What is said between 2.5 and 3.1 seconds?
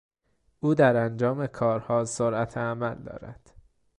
عمل